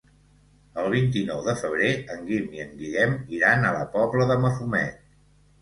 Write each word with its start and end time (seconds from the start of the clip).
El 0.83 0.87
vint-i-nou 0.93 1.43
de 1.49 1.53
febrer 1.59 1.91
en 2.15 2.25
Guim 2.31 2.49
i 2.57 2.63
en 2.65 2.73
Guillem 2.81 3.13
iran 3.41 3.69
a 3.69 3.75
la 3.79 3.85
Pobla 3.97 4.29
de 4.33 4.43
Mafumet. 4.47 4.99